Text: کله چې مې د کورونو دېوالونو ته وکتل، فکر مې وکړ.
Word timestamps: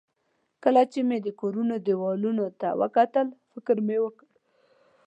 کله 0.63 0.81
چې 0.91 0.99
مې 1.07 1.17
د 1.21 1.27
کورونو 1.41 1.75
دېوالونو 1.85 2.45
ته 2.59 2.67
وکتل، 2.81 3.27
فکر 3.51 3.75
مې 3.87 3.97
وکړ. 4.03 4.27